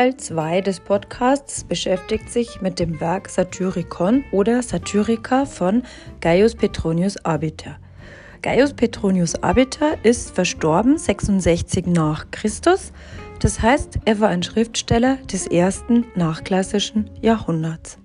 [0.00, 5.82] Teil 2 des Podcasts beschäftigt sich mit dem Werk Satyricon oder Satyrica von
[6.22, 7.76] Gaius Petronius Arbiter.
[8.40, 12.92] Gaius Petronius Arbiter ist verstorben 66 nach Christus,
[13.40, 17.98] das heißt, er war ein Schriftsteller des ersten nachklassischen Jahrhunderts.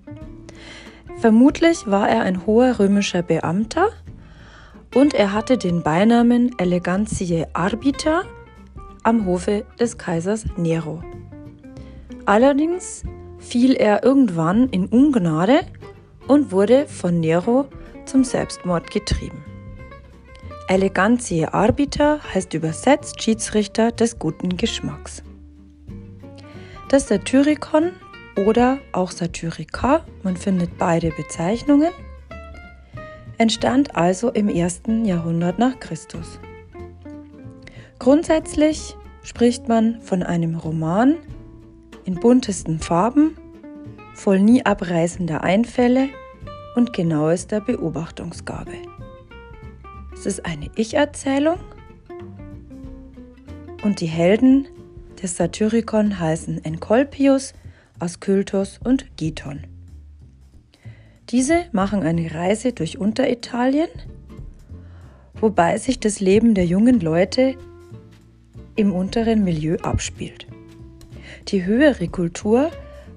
[1.16, 3.88] Vermutlich war er ein hoher römischer Beamter
[4.94, 8.24] und er hatte den Beinamen Elegantiae Arbiter
[9.02, 11.02] am Hofe des Kaisers Nero.
[12.26, 13.04] Allerdings
[13.38, 15.60] fiel er irgendwann in Ungnade
[16.26, 17.66] und wurde von Nero
[18.04, 19.44] zum Selbstmord getrieben.
[20.68, 25.22] Elegantiae Arbiter heißt übersetzt Schiedsrichter des guten Geschmacks.
[26.88, 27.92] Das Satyricon
[28.46, 31.92] oder auch Satyrica, man findet beide Bezeichnungen,
[33.38, 36.40] entstand also im ersten Jahrhundert nach Christus.
[38.00, 41.16] Grundsätzlich spricht man von einem Roman
[42.06, 43.36] in buntesten Farben,
[44.14, 46.08] voll nie abreißender Einfälle
[46.76, 48.72] und genauester Beobachtungsgabe.
[50.14, 51.58] Es ist eine Ich-Erzählung
[53.82, 54.66] und die Helden
[55.20, 57.54] des Satyricon heißen Enkolpius,
[57.98, 59.66] Askultos und Giton.
[61.30, 63.88] Diese machen eine Reise durch Unteritalien,
[65.40, 67.56] wobei sich das Leben der jungen Leute
[68.76, 70.46] im unteren Milieu abspielt.
[71.48, 72.70] Die höhere Kultur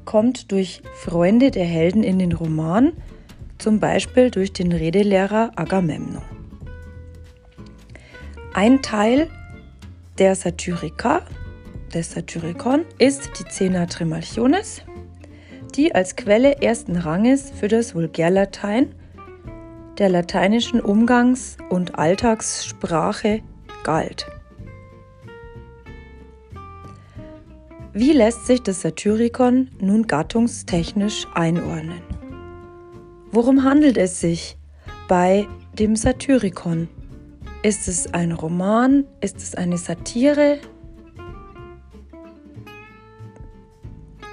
[0.05, 2.93] kommt durch Freunde der Helden in den Roman,
[3.57, 6.21] zum Beispiel durch den Redelehrer Agamemnon.
[8.53, 9.29] Ein Teil
[10.17, 11.21] der Satyrika,
[11.93, 14.83] des Satyrikon, ist die Cena Trimalchiones,
[15.75, 18.93] die als Quelle ersten Ranges für das Vulgärlatein
[19.97, 23.41] der lateinischen Umgangs- und Alltagssprache
[23.83, 24.27] galt.
[27.99, 31.99] Wie lässt sich das Satyricon nun gattungstechnisch einordnen?
[33.33, 34.55] Worum handelt es sich
[35.09, 36.87] bei dem Satyricon?
[37.61, 39.03] Ist es ein Roman?
[39.19, 40.59] Ist es eine Satire?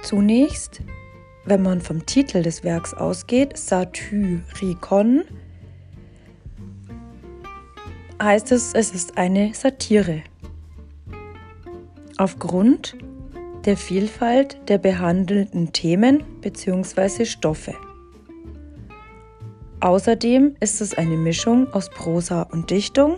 [0.01, 0.81] Zunächst,
[1.43, 5.25] wenn man vom Titel des Werks ausgeht, Satyricon,
[8.23, 10.23] heißt es, es ist eine Satire.
[12.17, 12.95] Aufgrund
[13.67, 17.25] der Vielfalt der behandelten Themen bzw.
[17.25, 17.75] Stoffe.
[19.81, 23.17] Außerdem ist es eine Mischung aus Prosa und Dichtung.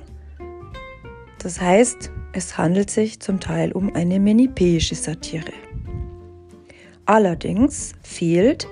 [1.37, 5.53] Das heißt, es handelt sich zum Teil um eine menipäische Satire.
[7.05, 8.67] Allerdings fehlt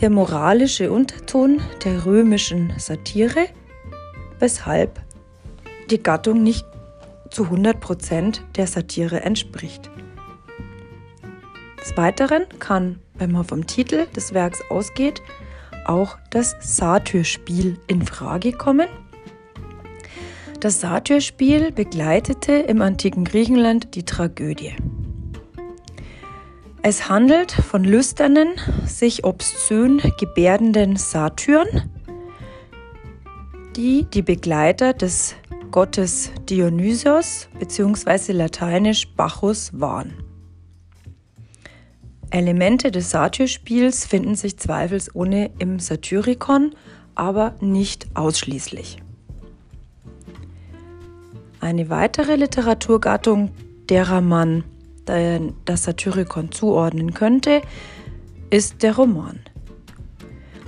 [0.00, 3.46] der moralische Unterton der römischen Satire,
[4.38, 5.00] weshalb
[5.90, 6.64] die Gattung nicht
[7.30, 9.90] zu 100% der Satire entspricht.
[11.90, 15.22] Des Weiteren kann, wenn man vom Titel des Werks ausgeht,
[15.86, 18.86] auch das Satyrspiel in Frage kommen.
[20.60, 24.76] Das Satyrspiel begleitete im antiken Griechenland die Tragödie.
[26.82, 28.50] Es handelt von lüsternen,
[28.86, 31.90] sich obszön gebärdenden Satyren,
[33.74, 35.34] die die Begleiter des
[35.72, 38.30] Gottes Dionysos bzw.
[38.30, 40.29] lateinisch Bacchus waren.
[42.30, 46.74] Elemente des Satyrspiels finden sich zweifelsohne im Satyricon,
[47.14, 49.02] aber nicht ausschließlich.
[51.60, 53.50] Eine weitere Literaturgattung,
[53.88, 54.64] derer man
[55.64, 57.62] das Satyricon zuordnen könnte,
[58.50, 59.40] ist der Roman.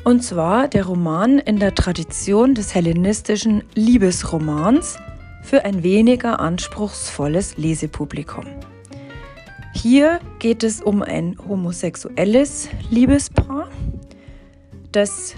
[0.05, 4.97] Und zwar der Roman in der Tradition des hellenistischen Liebesromans
[5.45, 8.45] für ein weniger anspruchsvolles Lesepublikum.
[9.75, 13.71] Hier geht es um ein homosexuelles Liebespaar,
[14.93, 15.35] das,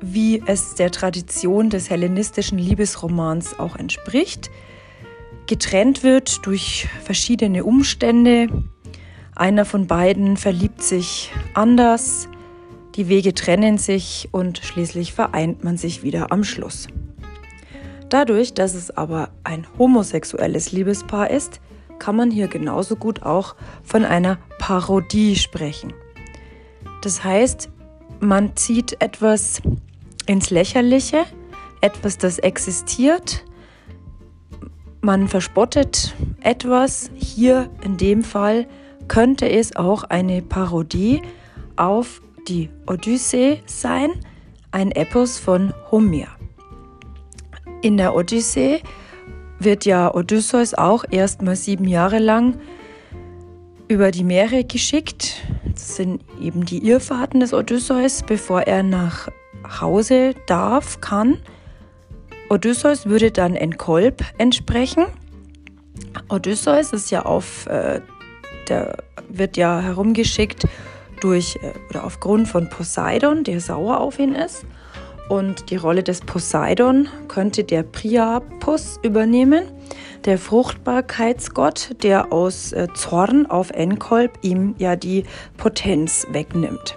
[0.00, 4.50] wie es der Tradition des hellenistischen Liebesromans auch entspricht,
[5.46, 8.48] getrennt wird durch verschiedene Umstände.
[9.34, 12.28] Einer von beiden verliebt sich anders,
[12.94, 16.88] die Wege trennen sich und schließlich vereint man sich wieder am Schluss.
[18.08, 21.60] Dadurch, dass es aber ein homosexuelles Liebespaar ist,
[21.98, 25.92] kann man hier genauso gut auch von einer Parodie sprechen.
[27.02, 27.70] Das heißt,
[28.20, 29.62] man zieht etwas
[30.26, 31.24] ins Lächerliche,
[31.80, 33.44] etwas, das existiert,
[35.00, 37.10] man verspottet etwas.
[37.14, 38.66] Hier in dem Fall
[39.06, 41.22] könnte es auch eine Parodie
[41.76, 44.10] auf die Odyssee sein,
[44.72, 46.26] ein Epos von Homer.
[47.80, 48.82] In der Odyssee
[49.58, 52.60] wird ja Odysseus auch erst mal sieben Jahre lang
[53.88, 55.42] über die Meere geschickt.
[55.64, 59.28] Das sind eben die Irrfahrten des Odysseus, bevor er nach
[59.80, 61.38] Hause darf, kann.
[62.50, 65.06] Odysseus würde dann Kolb entsprechen.
[66.28, 68.00] Odysseus ist ja auf, äh,
[68.68, 70.66] der wird ja herumgeschickt
[71.20, 74.64] durch äh, oder aufgrund von Poseidon, der sauer auf ihn ist.
[75.28, 79.64] Und die Rolle des Poseidon könnte der Priapus übernehmen,
[80.24, 85.24] der Fruchtbarkeitsgott, der aus äh, Zorn auf Enkolb ihm ja die
[85.56, 86.96] Potenz wegnimmt.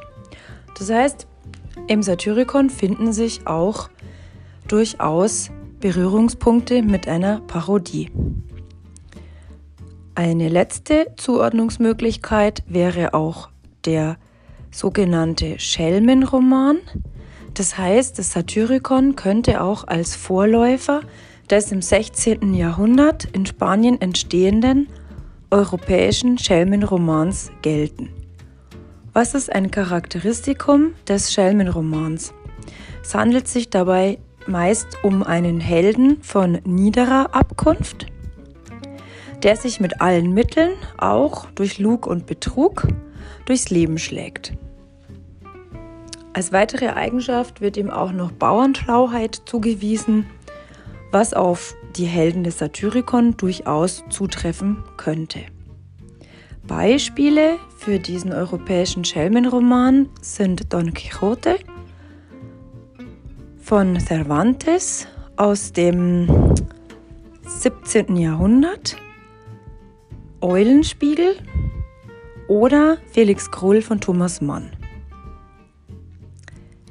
[0.78, 1.28] Das heißt,
[1.88, 3.90] im Satyricon finden sich auch
[4.68, 8.10] durchaus Berührungspunkte mit einer Parodie.
[10.16, 13.50] Eine letzte Zuordnungsmöglichkeit wäre auch
[13.86, 14.18] der
[14.72, 16.78] sogenannte Schelmenroman.
[17.54, 21.02] Das heißt, das Satyricon könnte auch als Vorläufer
[21.50, 22.54] des im 16.
[22.54, 24.88] Jahrhundert in Spanien entstehenden
[25.50, 28.10] europäischen Schelmenromans gelten.
[29.14, 32.34] Was ist ein Charakteristikum des Schelmenromans?
[33.04, 38.06] Es handelt sich dabei meist um einen Helden von niederer Abkunft,
[39.44, 42.88] der sich mit allen Mitteln, auch durch Lug und Betrug,
[43.46, 44.54] durchs Leben schlägt.
[46.34, 50.28] Als weitere Eigenschaft wird ihm auch noch Bauernschlauheit zugewiesen,
[51.12, 55.42] was auf die Helden des Satyricon durchaus zutreffen könnte.
[56.66, 61.58] Beispiele für diesen europäischen Schelmenroman sind Don Quixote
[63.60, 66.56] von Cervantes aus dem
[67.46, 68.16] 17.
[68.16, 68.96] Jahrhundert,
[70.40, 71.36] Eulenspiegel
[72.48, 74.72] oder Felix Krull von Thomas Mann.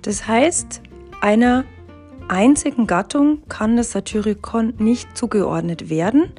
[0.03, 0.83] Das heißt,
[1.21, 1.65] einer
[2.29, 6.33] einzigen Gattung kann das Satyricon nicht zugeordnet werden,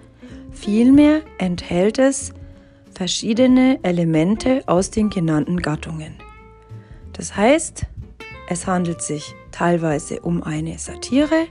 [0.51, 2.33] vielmehr enthält es
[2.93, 6.15] verschiedene Elemente aus den genannten Gattungen.
[7.13, 7.85] Das heißt,
[8.47, 11.47] es handelt sich teilweise um eine Satire,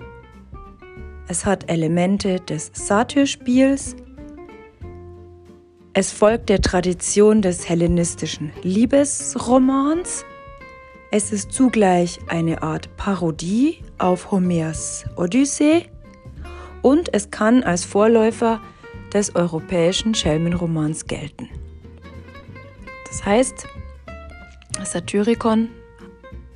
[1.29, 3.95] es hat Elemente des Satyrspiels,
[5.93, 10.25] es folgt der Tradition des hellenistischen Liebesromans,
[11.11, 15.87] es ist zugleich eine Art Parodie auf Homers Odyssee
[16.83, 18.61] und es kann als Vorläufer
[19.13, 21.49] des europäischen Schelmenromans gelten.
[23.09, 23.67] Das heißt,
[24.85, 25.69] Satyricon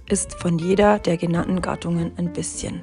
[0.08, 2.80] ist von jeder der genannten Gattungen ein bisschen